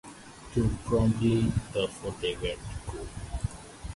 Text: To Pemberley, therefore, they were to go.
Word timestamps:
To 0.55 0.67
Pemberley, 0.85 1.51
therefore, 1.73 2.15
they 2.21 2.33
were 2.37 2.55
to 2.55 2.91
go. 2.91 3.07